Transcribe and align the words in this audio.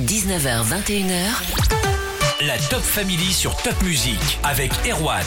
19h, 0.00 0.64
21h. 0.64 2.44
La 2.44 2.58
Top 2.68 2.80
Family 2.80 3.32
sur 3.32 3.56
Top 3.62 3.80
Music 3.84 4.18
avec 4.42 4.72
Erwan. 4.90 5.22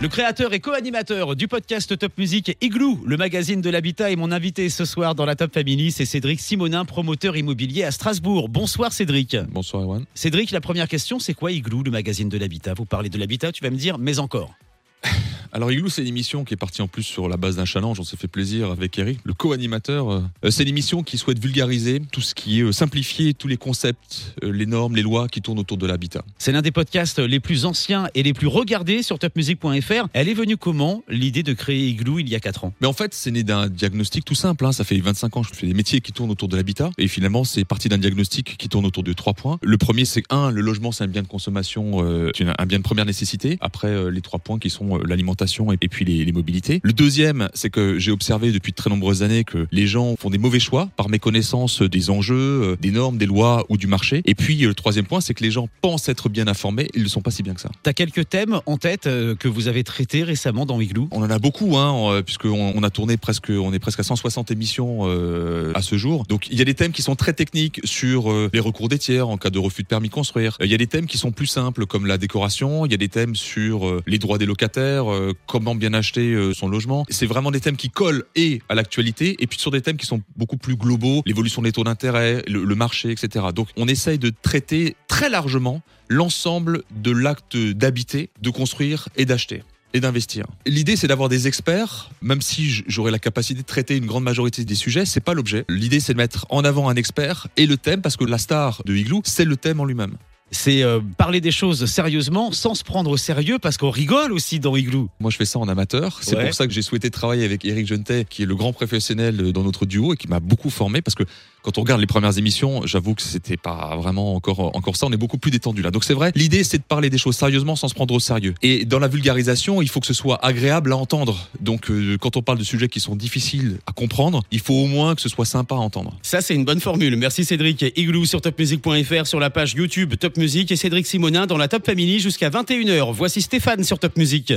Le 0.00 0.08
créateur 0.08 0.54
et 0.54 0.60
co-animateur 0.60 1.36
du 1.36 1.48
podcast 1.48 1.98
Top 1.98 2.12
Music 2.16 2.56
Igloo, 2.62 2.98
le 3.04 3.18
magazine 3.18 3.60
de 3.60 3.68
l'habitat, 3.68 4.10
et 4.10 4.16
mon 4.16 4.32
invité 4.32 4.70
ce 4.70 4.86
soir 4.86 5.14
dans 5.14 5.26
la 5.26 5.36
Top 5.36 5.52
Family, 5.52 5.92
c'est 5.92 6.06
Cédric 6.06 6.40
Simonin, 6.40 6.86
promoteur 6.86 7.36
immobilier 7.36 7.84
à 7.84 7.90
Strasbourg. 7.90 8.48
Bonsoir 8.48 8.90
Cédric. 8.90 9.36
Bonsoir 9.50 9.82
Erwan. 9.82 10.06
Cédric, 10.14 10.50
la 10.50 10.62
première 10.62 10.88
question, 10.88 11.18
c'est 11.18 11.34
quoi 11.34 11.52
Igloo, 11.52 11.82
le 11.82 11.90
magazine 11.90 12.30
de 12.30 12.38
l'habitat? 12.38 12.72
Vous 12.72 12.86
parlez 12.86 13.10
de 13.10 13.18
l'habitat, 13.18 13.52
tu 13.52 13.62
vas 13.62 13.70
me 13.70 13.76
dire, 13.76 13.98
mais 13.98 14.18
encore. 14.18 14.54
Alors 15.54 15.70
Igloo, 15.70 15.88
c'est 15.88 16.02
une 16.02 16.08
émission 16.08 16.42
qui 16.42 16.52
est 16.52 16.56
partie 16.56 16.82
en 16.82 16.88
plus 16.88 17.04
sur 17.04 17.28
la 17.28 17.36
base 17.36 17.54
d'un 17.54 17.64
challenge. 17.64 18.00
On 18.00 18.02
s'est 18.02 18.16
fait 18.16 18.26
plaisir 18.26 18.72
avec 18.72 18.98
Eric, 18.98 19.20
le 19.22 19.34
co-animateur. 19.34 20.10
Euh, 20.10 20.50
c'est 20.50 20.64
une 20.64 20.70
émission 20.70 21.04
qui 21.04 21.16
souhaite 21.16 21.38
vulgariser 21.38 22.02
tout 22.10 22.22
ce 22.22 22.34
qui 22.34 22.58
est 22.58 22.64
euh, 22.64 22.72
simplifier 22.72 23.34
tous 23.34 23.46
les 23.46 23.56
concepts, 23.56 24.34
euh, 24.42 24.50
les 24.50 24.66
normes, 24.66 24.96
les 24.96 25.02
lois 25.02 25.28
qui 25.28 25.40
tournent 25.40 25.60
autour 25.60 25.76
de 25.76 25.86
l'habitat. 25.86 26.24
C'est 26.38 26.50
l'un 26.50 26.60
des 26.60 26.72
podcasts 26.72 27.20
les 27.20 27.38
plus 27.38 27.66
anciens 27.66 28.08
et 28.16 28.24
les 28.24 28.32
plus 28.32 28.48
regardés 28.48 29.04
sur 29.04 29.20
topmusic.fr. 29.20 30.08
Elle 30.12 30.28
est 30.28 30.34
venue 30.34 30.56
comment 30.56 31.04
l'idée 31.08 31.44
de 31.44 31.52
créer 31.52 31.86
Igloo 31.86 32.18
il 32.18 32.28
y 32.28 32.34
a 32.34 32.40
4 32.40 32.64
ans? 32.64 32.72
Mais 32.80 32.88
en 32.88 32.92
fait, 32.92 33.14
c'est 33.14 33.30
né 33.30 33.44
d'un 33.44 33.68
diagnostic 33.68 34.24
tout 34.24 34.34
simple. 34.34 34.66
hein. 34.66 34.72
Ça 34.72 34.82
fait 34.82 34.98
25 34.98 35.36
ans 35.36 35.42
que 35.42 35.50
je 35.50 35.54
fais 35.54 35.68
des 35.68 35.74
métiers 35.74 36.00
qui 36.00 36.10
tournent 36.10 36.32
autour 36.32 36.48
de 36.48 36.56
l'habitat. 36.56 36.90
Et 36.98 37.06
finalement, 37.06 37.44
c'est 37.44 37.64
parti 37.64 37.88
d'un 37.88 37.98
diagnostic 37.98 38.56
qui 38.56 38.68
tourne 38.68 38.86
autour 38.86 39.04
de 39.04 39.12
trois 39.12 39.34
points. 39.34 39.60
Le 39.62 39.78
premier, 39.78 40.04
c'est 40.04 40.24
un, 40.30 40.50
le 40.50 40.62
logement, 40.62 40.90
c'est 40.90 41.04
un 41.04 41.06
bien 41.06 41.22
de 41.22 41.28
consommation, 41.28 42.04
euh, 42.04 42.32
c'est 42.36 42.44
un 42.58 42.66
bien 42.66 42.78
de 42.78 42.82
première 42.82 43.06
nécessité. 43.06 43.56
Après, 43.60 43.86
euh, 43.86 44.10
les 44.10 44.20
trois 44.20 44.40
points 44.40 44.58
qui 44.58 44.68
sont 44.68 44.98
euh, 44.98 45.02
l'alimentation 45.06 45.43
et, 45.72 45.76
et 45.80 45.88
puis 45.88 46.04
les, 46.04 46.24
les 46.24 46.32
mobilités. 46.32 46.80
Le 46.82 46.92
deuxième, 46.92 47.48
c'est 47.54 47.70
que 47.70 47.98
j'ai 47.98 48.10
observé 48.10 48.52
depuis 48.52 48.72
de 48.72 48.76
très 48.76 48.90
nombreuses 48.90 49.22
années 49.22 49.44
que 49.44 49.66
les 49.70 49.86
gens 49.86 50.16
font 50.16 50.30
des 50.30 50.38
mauvais 50.38 50.60
choix 50.60 50.88
par 50.96 51.08
méconnaissance 51.08 51.82
des 51.82 52.10
enjeux, 52.10 52.34
euh, 52.34 52.76
des 52.80 52.90
normes, 52.90 53.18
des 53.18 53.26
lois 53.26 53.64
ou 53.68 53.76
du 53.76 53.86
marché. 53.86 54.22
Et 54.24 54.34
puis, 54.34 54.64
euh, 54.64 54.68
le 54.68 54.74
troisième 54.74 55.06
point, 55.06 55.20
c'est 55.20 55.34
que 55.34 55.42
les 55.42 55.50
gens 55.50 55.68
pensent 55.80 56.08
être 56.08 56.28
bien 56.28 56.48
informés, 56.48 56.88
ils 56.94 57.02
ne 57.02 57.08
sont 57.08 57.22
pas 57.22 57.30
si 57.30 57.42
bien 57.42 57.54
que 57.54 57.60
ça. 57.60 57.70
T'as 57.82 57.92
quelques 57.92 58.28
thèmes 58.28 58.60
en 58.66 58.76
tête 58.76 59.06
euh, 59.06 59.34
que 59.34 59.48
vous 59.48 59.68
avez 59.68 59.84
traités 59.84 60.22
récemment 60.22 60.66
dans 60.66 60.80
Igloo? 60.80 61.08
On 61.10 61.22
en 61.22 61.30
a 61.30 61.38
beaucoup, 61.38 61.76
hein, 61.76 62.12
euh, 62.12 62.22
puisqu'on 62.22 62.72
on 62.74 62.82
a 62.82 62.90
tourné 62.90 63.16
presque, 63.16 63.50
on 63.50 63.72
est 63.72 63.78
presque 63.78 64.00
à 64.00 64.02
160 64.02 64.50
émissions 64.50 65.00
euh, 65.02 65.72
à 65.74 65.82
ce 65.82 65.96
jour. 65.96 66.24
Donc 66.28 66.48
il 66.50 66.58
y 66.58 66.62
a 66.62 66.64
des 66.64 66.74
thèmes 66.74 66.92
qui 66.92 67.02
sont 67.02 67.16
très 67.16 67.32
techniques 67.32 67.80
sur 67.84 68.30
euh, 68.30 68.50
les 68.52 68.60
recours 68.60 68.88
des 68.88 68.98
tiers 68.98 69.28
en 69.28 69.36
cas 69.36 69.50
de 69.50 69.58
refus 69.58 69.82
de 69.82 69.88
permis 69.88 70.08
de 70.08 70.14
construire. 70.14 70.56
Il 70.60 70.70
y 70.70 70.74
a 70.74 70.78
des 70.78 70.86
thèmes 70.86 71.06
qui 71.06 71.18
sont 71.18 71.32
plus 71.32 71.46
simples 71.46 71.86
comme 71.86 72.06
la 72.06 72.18
décoration. 72.18 72.86
Il 72.86 72.92
y 72.92 72.94
a 72.94 72.98
des 72.98 73.08
thèmes 73.08 73.36
sur 73.36 74.00
les 74.06 74.18
droits 74.18 74.38
des 74.38 74.46
locataires, 74.46 75.06
comment 75.46 75.74
bien 75.74 75.94
acheter 75.94 76.32
euh, 76.32 76.52
son 76.54 76.68
logement. 76.68 77.04
C'est 77.08 77.26
vraiment 77.26 77.50
des 77.50 77.60
thèmes 77.60 77.76
qui 77.76 77.90
collent 77.90 78.24
et 78.36 78.60
à 78.68 78.74
l'actualité 78.74 79.36
et 79.38 79.46
puis 79.46 79.58
sur 79.58 79.70
des 79.70 79.80
thèmes 79.80 79.96
qui 79.96 80.06
sont 80.06 80.20
beaucoup 80.36 80.56
plus 80.56 80.76
globaux, 80.76 81.22
l'évolution 81.26 81.62
des 81.62 81.72
taux 81.72 81.84
d'intérêt, 81.84 82.42
le, 82.48 82.74
marché, 82.74 83.10
etc. 83.10 83.46
Donc 83.54 83.68
on 83.76 83.86
essaye 83.88 84.18
de 84.18 84.32
traiter 84.42 84.96
très 85.08 85.28
largement 85.30 85.82
l'ensemble 86.08 86.82
de 86.94 87.10
l'acte 87.10 87.56
d'habiter, 87.56 88.30
de 88.42 88.50
construire 88.50 89.08
et 89.16 89.24
d'acheter 89.24 89.62
et 89.96 90.00
d'investir. 90.00 90.44
L'idée, 90.66 90.96
c'est 90.96 91.06
d'avoir 91.06 91.28
des 91.28 91.46
experts, 91.46 92.10
même 92.20 92.40
si 92.40 92.68
j- 92.68 92.84
j'aurais 92.88 93.12
la 93.12 93.20
capacité 93.20 93.60
de 93.60 93.66
traiter 93.66 93.96
une 93.96 94.06
grande 94.06 94.24
majorité 94.24 94.64
des 94.64 94.74
sujets, 94.74 95.06
c'est 95.06 95.20
pas 95.20 95.34
l'objet. 95.34 95.64
L'idée, 95.68 96.00
c'est 96.00 96.14
de 96.14 96.18
mettre 96.18 96.46
en 96.50 96.64
avant 96.64 96.88
un 96.88 96.96
expert 96.96 97.46
et 97.56 97.66
le 97.66 97.76
thème, 97.76 98.02
parce 98.02 98.16
que 98.16 98.24
la 98.24 98.38
star 98.38 98.82
de 98.86 98.94
Igloo, 98.96 99.22
c'est 99.24 99.44
le 99.44 99.56
thème 99.56 99.78
en 99.78 99.84
lui-même. 99.84 100.16
C'est 100.54 100.82
euh, 100.82 101.00
parler 101.18 101.40
des 101.40 101.50
choses 101.50 101.84
sérieusement 101.86 102.52
sans 102.52 102.74
se 102.74 102.84
prendre 102.84 103.10
au 103.10 103.16
sérieux 103.16 103.58
parce 103.58 103.76
qu'on 103.76 103.90
rigole 103.90 104.32
aussi 104.32 104.60
dans 104.60 104.76
Igloo. 104.76 105.08
Moi, 105.20 105.30
je 105.30 105.36
fais 105.36 105.44
ça 105.44 105.58
en 105.58 105.68
amateur. 105.68 106.18
C'est 106.22 106.36
Ouais. 106.36 106.44
pour 106.46 106.54
ça 106.54 106.66
que 106.66 106.72
j'ai 106.72 106.82
souhaité 106.82 107.10
travailler 107.10 107.44
avec 107.44 107.64
Eric 107.64 107.86
Gentet, 107.86 108.24
qui 108.28 108.42
est 108.42 108.46
le 108.46 108.54
grand 108.54 108.72
professionnel 108.72 109.52
dans 109.52 109.62
notre 109.64 109.84
duo 109.84 110.14
et 110.14 110.16
qui 110.16 110.28
m'a 110.28 110.40
beaucoup 110.40 110.70
formé, 110.70 111.02
parce 111.02 111.14
que 111.16 111.24
quand 111.62 111.78
on 111.78 111.80
regarde 111.80 112.00
les 112.00 112.06
premières 112.06 112.36
émissions, 112.38 112.82
j'avoue 112.86 113.14
que 113.14 113.22
c'était 113.22 113.56
pas 113.56 113.96
vraiment 113.96 114.34
encore, 114.34 114.76
encore 114.76 114.96
ça. 114.96 115.06
On 115.06 115.12
est 115.12 115.16
beaucoup 115.16 115.38
plus 115.38 115.50
détendu 115.50 115.80
là. 115.82 115.90
Donc 115.90 116.04
c'est 116.04 116.12
vrai. 116.14 116.30
L'idée, 116.34 116.62
c'est 116.62 116.76
de 116.78 116.82
parler 116.82 117.08
des 117.10 117.16
choses 117.18 117.36
sérieusement 117.36 117.74
sans 117.74 117.88
se 117.88 117.94
prendre 117.94 118.12
au 118.14 118.20
sérieux. 118.20 118.54
Et 118.62 118.84
dans 118.84 118.98
la 118.98 119.08
vulgarisation, 119.08 119.80
il 119.82 119.88
faut 119.88 119.98
que 120.00 120.06
ce 120.06 120.12
soit 120.14 120.44
agréable 120.44 120.92
à 120.92 120.96
entendre. 120.96 121.48
Donc 121.60 121.90
euh, 121.90 122.18
quand 122.20 122.36
on 122.36 122.42
parle 122.42 122.58
de 122.58 122.64
sujets 122.64 122.88
qui 122.88 123.00
sont 123.00 123.16
difficiles 123.16 123.78
à 123.86 123.92
comprendre, 123.92 124.42
il 124.52 124.60
faut 124.60 124.74
au 124.74 124.86
moins 124.86 125.14
que 125.14 125.22
ce 125.22 125.28
soit 125.30 125.46
sympa 125.46 125.74
à 125.74 125.78
entendre. 125.78 126.16
Ça, 126.22 126.42
c'est 126.42 126.54
une 126.54 126.66
bonne 126.66 126.80
formule. 126.80 127.16
Merci 127.16 127.44
Cédric. 127.46 127.82
Igloo 127.96 128.26
sur 128.26 128.42
topmusic.fr, 128.42 129.26
sur 129.26 129.40
la 129.40 129.48
page 129.50 129.72
YouTube 129.74 130.14
Top 130.20 130.36
Music 130.36 130.43
et 130.44 130.76
Cédric 130.76 131.06
Simonin 131.06 131.46
dans 131.46 131.56
la 131.56 131.68
Top 131.68 131.86
Family 131.86 132.20
jusqu'à 132.20 132.50
21h. 132.50 133.12
Voici 133.14 133.40
Stéphane 133.40 133.82
sur 133.82 133.98
Top 133.98 134.16
Music. 134.18 134.52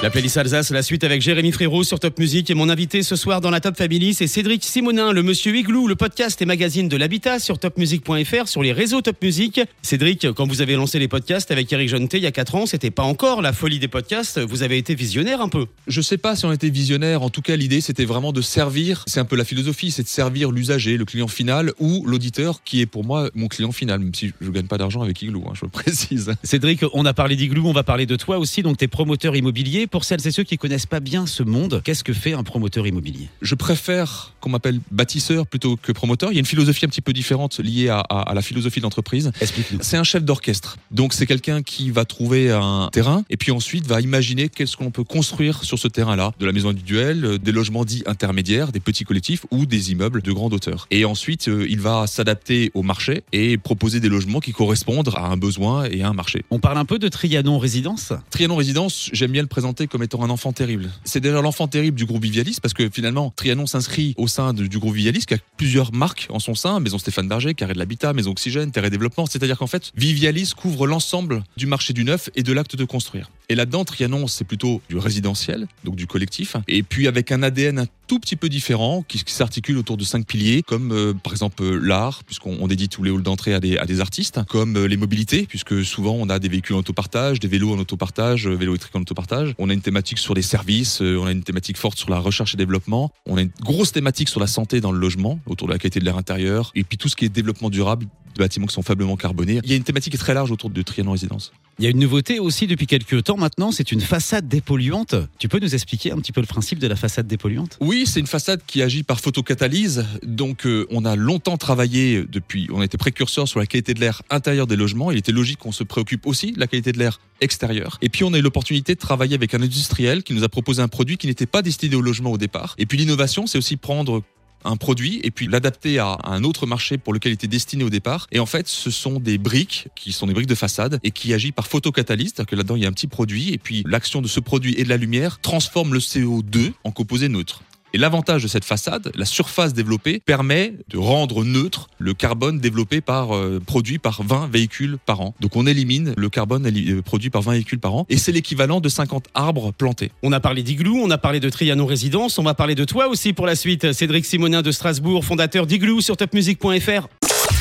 La 0.00 0.10
playlist 0.10 0.36
Alsace, 0.36 0.70
la 0.70 0.84
suite 0.84 1.02
avec 1.02 1.20
Jérémy 1.20 1.50
Frérot 1.50 1.82
sur 1.82 1.98
Top 1.98 2.20
Music 2.20 2.48
et 2.50 2.54
mon 2.54 2.68
invité 2.68 3.02
ce 3.02 3.16
soir 3.16 3.40
dans 3.40 3.50
la 3.50 3.58
Top 3.58 3.76
Family, 3.76 4.14
c'est 4.14 4.28
Cédric 4.28 4.62
Simonin, 4.62 5.10
le 5.10 5.24
monsieur 5.24 5.56
Igloo, 5.56 5.88
le 5.88 5.96
podcast 5.96 6.40
et 6.40 6.46
magazine 6.46 6.88
de 6.88 6.96
l'habitat 6.96 7.40
sur 7.40 7.58
topmusic.fr, 7.58 8.46
sur 8.46 8.62
les 8.62 8.70
réseaux 8.70 9.00
Top 9.00 9.16
Music. 9.20 9.60
Cédric, 9.82 10.30
quand 10.34 10.46
vous 10.46 10.62
avez 10.62 10.76
lancé 10.76 11.00
les 11.00 11.08
podcasts 11.08 11.50
avec 11.50 11.72
Eric 11.72 11.88
Jonté 11.88 12.18
il 12.18 12.22
y 12.22 12.28
a 12.28 12.30
4 12.30 12.54
ans, 12.54 12.66
c'était 12.66 12.92
pas 12.92 13.02
encore 13.02 13.42
la 13.42 13.52
folie 13.52 13.80
des 13.80 13.88
podcasts, 13.88 14.38
vous 14.38 14.62
avez 14.62 14.78
été 14.78 14.94
visionnaire 14.94 15.40
un 15.40 15.48
peu. 15.48 15.66
Je 15.88 16.00
sais 16.00 16.16
pas 16.16 16.36
si 16.36 16.44
on 16.44 16.52
était 16.52 16.70
visionnaire. 16.70 17.22
En 17.22 17.30
tout 17.30 17.42
cas, 17.42 17.56
l'idée, 17.56 17.80
c'était 17.80 18.04
vraiment 18.04 18.30
de 18.30 18.40
servir. 18.40 19.02
C'est 19.08 19.18
un 19.18 19.24
peu 19.24 19.34
la 19.34 19.44
philosophie, 19.44 19.90
c'est 19.90 20.04
de 20.04 20.08
servir 20.08 20.52
l'usager, 20.52 20.96
le 20.96 21.06
client 21.06 21.26
final 21.26 21.72
ou 21.80 22.06
l'auditeur 22.06 22.62
qui 22.62 22.80
est 22.80 22.86
pour 22.86 23.04
moi 23.04 23.30
mon 23.34 23.48
client 23.48 23.72
final, 23.72 23.98
même 23.98 24.14
si 24.14 24.30
je 24.40 24.50
gagne 24.50 24.68
pas 24.68 24.78
d'argent 24.78 25.02
avec 25.02 25.20
Igloo, 25.22 25.42
hein, 25.48 25.54
je 25.54 25.64
le 25.64 25.70
précise. 25.72 26.32
Cédric, 26.44 26.82
on 26.92 27.04
a 27.04 27.14
parlé 27.14 27.34
d'Igloo, 27.34 27.66
on 27.66 27.72
va 27.72 27.82
parler 27.82 28.06
de 28.06 28.14
toi 28.14 28.38
aussi, 28.38 28.62
donc 28.62 28.76
t'es 28.76 28.86
promoteur 28.86 29.34
immobilier. 29.34 29.87
Pour 29.90 30.04
celles 30.04 30.26
et 30.26 30.30
ceux 30.30 30.42
qui 30.44 30.58
connaissent 30.58 30.86
pas 30.86 31.00
bien 31.00 31.26
ce 31.26 31.42
monde, 31.42 31.80
qu'est-ce 31.84 32.04
que 32.04 32.12
fait 32.12 32.32
un 32.34 32.42
promoteur 32.42 32.86
immobilier? 32.86 33.28
Je 33.40 33.54
préfère 33.54 34.34
qu'on 34.40 34.50
m'appelle 34.50 34.80
bâtisseur 34.90 35.46
plutôt 35.46 35.76
que 35.76 35.92
promoteur. 35.92 36.30
Il 36.30 36.34
y 36.34 36.38
a 36.38 36.40
une 36.40 36.46
philosophie 36.46 36.84
un 36.84 36.88
petit 36.88 37.00
peu 37.00 37.12
différente 37.12 37.58
liée 37.60 37.88
à, 37.88 38.00
à- 38.00 38.30
à 38.30 38.34
la 38.34 38.42
philosophie 38.42 38.80
d'entreprise. 38.80 39.30
Explique-nous. 39.40 39.78
C'est 39.82 39.96
un 39.96 40.04
chef 40.04 40.24
d'orchestre. 40.24 40.76
Donc 40.90 41.12
c'est 41.14 41.26
quelqu'un 41.26 41.62
qui 41.62 41.90
va 41.90 42.04
trouver 42.04 42.50
un 42.50 42.88
terrain 42.92 43.24
et 43.30 43.36
puis 43.36 43.50
ensuite 43.52 43.86
va 43.86 44.00
imaginer 44.00 44.48
qu'est-ce 44.48 44.76
qu'on 44.76 44.90
peut 44.90 45.04
construire 45.04 45.64
sur 45.64 45.78
ce 45.78 45.88
terrain-là. 45.88 46.32
De 46.38 46.46
la 46.46 46.52
maison 46.52 46.68
individuelle, 46.70 47.24
euh, 47.24 47.38
des 47.38 47.52
logements 47.52 47.84
dits 47.84 48.02
intermédiaires, 48.06 48.72
des 48.72 48.80
petits 48.80 49.04
collectifs 49.04 49.46
ou 49.50 49.64
des 49.66 49.92
immeubles 49.92 50.20
de 50.22 50.32
grande 50.32 50.52
hauteur. 50.52 50.86
Et 50.90 51.04
ensuite, 51.04 51.48
euh, 51.48 51.66
il 51.68 51.80
va 51.80 52.06
s'adapter 52.06 52.70
au 52.74 52.82
marché 52.82 53.22
et 53.32 53.56
proposer 53.56 54.00
des 54.00 54.08
logements 54.08 54.40
qui 54.40 54.52
correspondent 54.52 55.12
à 55.16 55.26
un 55.26 55.36
besoin 55.36 55.84
et 55.86 56.02
à 56.02 56.08
un 56.08 56.12
marché. 56.12 56.44
On 56.50 56.58
parle 56.58 56.78
un 56.78 56.84
peu 56.84 56.98
de 56.98 57.08
Trianon 57.08 57.58
Résidence? 57.58 58.12
Trianon 58.30 58.56
Résidence, 58.56 59.08
j'aime 59.12 59.30
bien 59.32 59.42
le 59.42 59.48
présenter 59.48 59.77
comme 59.86 60.02
étant 60.02 60.22
un 60.22 60.30
enfant 60.30 60.52
terrible. 60.52 60.90
C'est 61.04 61.20
déjà 61.20 61.40
l'enfant 61.40 61.68
terrible 61.68 61.96
du 61.96 62.04
groupe 62.04 62.22
Vivialis 62.22 62.58
parce 62.60 62.74
que 62.74 62.88
finalement, 62.90 63.32
Trianon 63.36 63.66
s'inscrit 63.66 64.14
au 64.16 64.26
sein 64.26 64.52
du 64.52 64.78
groupe 64.78 64.94
Vivialis 64.94 65.26
qui 65.26 65.34
a 65.34 65.38
plusieurs 65.56 65.92
marques 65.92 66.26
en 66.30 66.38
son 66.38 66.54
sein, 66.54 66.80
Maison 66.80 66.98
Stéphane 66.98 67.28
Berger, 67.28 67.54
Carré 67.54 67.74
de 67.74 67.78
l'Habitat, 67.78 68.12
Maison 68.12 68.32
Oxygène, 68.32 68.72
Terre 68.72 68.84
et 68.84 68.90
Développement. 68.90 69.26
C'est-à-dire 69.26 69.58
qu'en 69.58 69.66
fait, 69.66 69.92
Vivialis 69.94 70.52
couvre 70.56 70.86
l'ensemble 70.86 71.44
du 71.56 71.66
marché 71.66 71.92
du 71.92 72.04
neuf 72.04 72.30
et 72.34 72.42
de 72.42 72.52
l'acte 72.52 72.76
de 72.76 72.84
construire. 72.84 73.30
Et 73.50 73.54
là-dedans, 73.54 73.84
Trianon, 73.84 74.26
c'est 74.26 74.44
plutôt 74.44 74.82
du 74.90 74.98
résidentiel, 74.98 75.68
donc 75.82 75.96
du 75.96 76.06
collectif, 76.06 76.56
et 76.68 76.82
puis 76.82 77.08
avec 77.08 77.32
un 77.32 77.42
ADN 77.42 77.78
un 77.78 77.86
tout 78.06 78.18
petit 78.18 78.36
peu 78.36 78.50
différent 78.50 79.02
qui, 79.08 79.22
s'articule 79.26 79.78
autour 79.78 79.96
de 79.96 80.04
cinq 80.04 80.26
piliers, 80.26 80.62
comme 80.62 80.92
euh, 80.92 81.14
par 81.14 81.32
exemple 81.32 81.62
euh, 81.62 81.78
l'art, 81.78 82.24
puisqu'on 82.24 82.58
on 82.60 82.66
dédie 82.68 82.90
tous 82.90 83.02
les 83.02 83.10
halls 83.10 83.22
d'entrée 83.22 83.54
à 83.54 83.60
des, 83.60 84.00
artistes, 84.00 84.40
comme 84.48 84.76
euh, 84.76 84.86
les 84.86 84.98
mobilités, 84.98 85.46
puisque 85.48 85.82
souvent 85.82 86.12
on 86.12 86.28
a 86.28 86.38
des 86.38 86.48
véhicules 86.48 86.76
en 86.76 86.80
autopartage, 86.80 87.40
des 87.40 87.48
vélos 87.48 87.72
en 87.72 87.78
autopartage, 87.78 88.46
vélos 88.46 88.72
électriques 88.72 88.96
en 88.96 89.00
autopartage. 89.00 89.54
On 89.58 89.70
a 89.70 89.72
une 89.72 89.80
thématique 89.80 90.18
sur 90.18 90.34
les 90.34 90.42
services, 90.42 91.00
on 91.00 91.24
a 91.24 91.32
une 91.32 91.42
thématique 91.42 91.78
forte 91.78 91.98
sur 91.98 92.10
la 92.10 92.18
recherche 92.18 92.52
et 92.52 92.58
développement, 92.58 93.12
on 93.24 93.38
a 93.38 93.40
une 93.40 93.52
grosse 93.62 93.92
thématique 93.92 94.28
sur 94.28 94.40
la 94.40 94.46
santé 94.46 94.82
dans 94.82 94.92
le 94.92 94.98
logement, 94.98 95.40
autour 95.46 95.68
de 95.68 95.72
la 95.72 95.78
qualité 95.78 96.00
de 96.00 96.04
l'air 96.04 96.18
intérieur, 96.18 96.70
et 96.74 96.84
puis 96.84 96.98
tout 96.98 97.08
ce 97.08 97.16
qui 97.16 97.24
est 97.24 97.30
développement 97.30 97.70
durable 97.70 98.06
de 98.34 98.38
bâtiments 98.38 98.66
qui 98.66 98.74
sont 98.74 98.82
faiblement 98.82 99.16
carbonés. 99.16 99.60
Il 99.64 99.70
y 99.70 99.72
a 99.72 99.76
une 99.76 99.84
thématique 99.84 100.12
qui 100.12 100.16
est 100.16 100.20
très 100.20 100.34
large 100.34 100.50
autour 100.50 100.70
de 100.70 100.82
Trianon 100.82 101.12
Résidence. 101.12 101.52
Il 101.80 101.84
y 101.84 101.86
a 101.86 101.90
une 101.90 102.00
nouveauté 102.00 102.40
aussi 102.40 102.66
depuis 102.66 102.88
quelques 102.88 103.22
temps 103.22 103.36
maintenant, 103.36 103.70
c'est 103.70 103.92
une 103.92 104.00
façade 104.00 104.48
dépolluante. 104.48 105.14
Tu 105.38 105.48
peux 105.48 105.60
nous 105.60 105.74
expliquer 105.74 106.10
un 106.10 106.16
petit 106.16 106.32
peu 106.32 106.40
le 106.40 106.46
principe 106.46 106.80
de 106.80 106.88
la 106.88 106.96
façade 106.96 107.28
dépolluante 107.28 107.78
Oui, 107.80 108.04
c'est 108.04 108.18
une 108.18 108.26
façade 108.26 108.60
qui 108.66 108.82
agit 108.82 109.04
par 109.04 109.20
photocatalyse. 109.20 110.04
Donc, 110.24 110.66
euh, 110.66 110.88
on 110.90 111.04
a 111.04 111.14
longtemps 111.14 111.56
travaillé 111.56 112.24
depuis, 112.28 112.66
on 112.72 112.80
a 112.80 112.84
été 112.84 112.98
précurseur 112.98 113.46
sur 113.46 113.60
la 113.60 113.66
qualité 113.66 113.94
de 113.94 114.00
l'air 114.00 114.22
intérieur 114.28 114.66
des 114.66 114.74
logements. 114.74 115.12
Il 115.12 115.18
était 115.18 115.30
logique 115.30 115.60
qu'on 115.60 115.70
se 115.70 115.84
préoccupe 115.84 116.26
aussi 116.26 116.50
de 116.50 116.58
la 116.58 116.66
qualité 116.66 116.90
de 116.90 116.98
l'air 116.98 117.20
extérieur. 117.40 117.98
Et 118.02 118.08
puis, 118.08 118.24
on 118.24 118.32
a 118.34 118.38
eu 118.38 118.42
l'opportunité 118.42 118.96
de 118.96 119.00
travailler 119.00 119.36
avec 119.36 119.54
un 119.54 119.62
industriel 119.62 120.24
qui 120.24 120.34
nous 120.34 120.42
a 120.42 120.48
proposé 120.48 120.82
un 120.82 120.88
produit 120.88 121.16
qui 121.16 121.28
n'était 121.28 121.46
pas 121.46 121.62
destiné 121.62 121.94
au 121.94 122.00
logement 122.00 122.32
au 122.32 122.38
départ. 122.38 122.74
Et 122.78 122.86
puis, 122.86 122.98
l'innovation, 122.98 123.46
c'est 123.46 123.58
aussi 123.58 123.76
prendre 123.76 124.24
un 124.68 124.76
produit 124.76 125.20
et 125.22 125.30
puis 125.30 125.46
l'adapter 125.46 125.98
à 125.98 126.18
un 126.24 126.44
autre 126.44 126.66
marché 126.66 126.98
pour 126.98 127.12
lequel 127.12 127.32
il 127.32 127.34
était 127.34 127.46
destiné 127.46 127.84
au 127.84 127.90
départ. 127.90 128.26
Et 128.32 128.40
en 128.40 128.46
fait, 128.46 128.68
ce 128.68 128.90
sont 128.90 129.20
des 129.20 129.38
briques 129.38 129.88
qui 129.94 130.12
sont 130.12 130.26
des 130.26 130.34
briques 130.34 130.48
de 130.48 130.54
façade 130.54 131.00
et 131.02 131.10
qui 131.10 131.32
agissent 131.34 131.52
par 131.52 131.66
photocatalyse, 131.66 132.32
c'est-à-dire 132.34 132.50
que 132.50 132.56
là-dedans 132.56 132.76
il 132.76 132.82
y 132.82 132.86
a 132.86 132.88
un 132.88 132.92
petit 132.92 133.06
produit 133.06 133.52
et 133.52 133.58
puis 133.58 133.82
l'action 133.86 134.22
de 134.22 134.28
ce 134.28 134.40
produit 134.40 134.74
et 134.78 134.84
de 134.84 134.88
la 134.88 134.96
lumière 134.96 135.40
transforme 135.40 135.94
le 135.94 136.00
CO2 136.00 136.72
en 136.84 136.90
composé 136.90 137.28
neutre. 137.28 137.62
Et 137.94 137.98
l'avantage 137.98 138.42
de 138.42 138.48
cette 138.48 138.64
façade, 138.64 139.10
la 139.14 139.24
surface 139.24 139.72
développée, 139.72 140.20
permet 140.24 140.74
de 140.90 140.98
rendre 140.98 141.44
neutre 141.44 141.88
le 141.98 142.14
carbone 142.14 142.58
développé 142.58 143.00
par 143.00 143.34
euh, 143.34 143.60
produit 143.64 143.98
par 143.98 144.22
20 144.22 144.50
véhicules 144.50 144.98
par 145.06 145.20
an. 145.20 145.34
Donc 145.40 145.56
on 145.56 145.66
élimine 145.66 146.14
le 146.16 146.28
carbone 146.28 146.66
euh, 146.66 147.02
produit 147.02 147.30
par 147.30 147.42
20 147.42 147.52
véhicules 147.52 147.78
par 147.78 147.94
an 147.94 148.06
et 148.08 148.18
c'est 148.18 148.32
l'équivalent 148.32 148.80
de 148.80 148.88
50 148.88 149.26
arbres 149.34 149.72
plantés. 149.72 150.10
On 150.22 150.32
a 150.32 150.40
parlé 150.40 150.62
d'Igloo, 150.62 151.00
on 151.02 151.10
a 151.10 151.18
parlé 151.18 151.40
de 151.40 151.48
Trianon 151.48 151.86
Résidence, 151.86 152.38
on 152.38 152.42
va 152.42 152.54
parler 152.54 152.74
de 152.74 152.84
toi 152.84 153.08
aussi 153.08 153.32
pour 153.32 153.46
la 153.46 153.54
suite. 153.54 153.92
Cédric 153.92 154.26
Simonin 154.26 154.62
de 154.62 154.70
Strasbourg, 154.70 155.24
fondateur 155.24 155.66
d'Igloo 155.66 156.00
sur 156.00 156.16
topmusic.fr. 156.16 157.08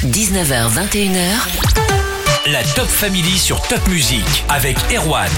19h, 0.06 0.70
21h. 0.74 2.52
La 2.52 2.64
Top 2.64 2.88
Family 2.88 3.38
sur 3.38 3.62
Top 3.64 3.86
Music 3.88 4.26
avec 4.50 4.78
Erwan. 4.94 5.32